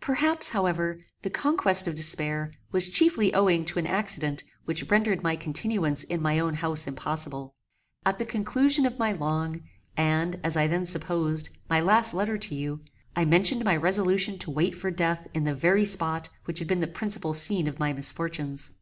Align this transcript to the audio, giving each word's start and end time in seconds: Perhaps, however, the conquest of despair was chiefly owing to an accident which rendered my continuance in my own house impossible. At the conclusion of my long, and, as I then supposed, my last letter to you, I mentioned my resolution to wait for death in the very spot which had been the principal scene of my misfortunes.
Perhaps, 0.00 0.48
however, 0.48 0.96
the 1.20 1.28
conquest 1.28 1.86
of 1.86 1.94
despair 1.94 2.50
was 2.72 2.88
chiefly 2.88 3.34
owing 3.34 3.66
to 3.66 3.78
an 3.78 3.86
accident 3.86 4.42
which 4.64 4.88
rendered 4.90 5.22
my 5.22 5.36
continuance 5.36 6.04
in 6.04 6.22
my 6.22 6.38
own 6.38 6.54
house 6.54 6.86
impossible. 6.86 7.54
At 8.06 8.18
the 8.18 8.24
conclusion 8.24 8.86
of 8.86 8.98
my 8.98 9.12
long, 9.12 9.60
and, 9.94 10.40
as 10.42 10.56
I 10.56 10.68
then 10.68 10.86
supposed, 10.86 11.50
my 11.68 11.80
last 11.82 12.14
letter 12.14 12.38
to 12.38 12.54
you, 12.54 12.80
I 13.14 13.26
mentioned 13.26 13.62
my 13.62 13.76
resolution 13.76 14.38
to 14.38 14.50
wait 14.50 14.74
for 14.74 14.90
death 14.90 15.28
in 15.34 15.44
the 15.44 15.54
very 15.54 15.84
spot 15.84 16.30
which 16.46 16.60
had 16.60 16.68
been 16.68 16.80
the 16.80 16.86
principal 16.86 17.34
scene 17.34 17.68
of 17.68 17.78
my 17.78 17.92
misfortunes. 17.92 18.72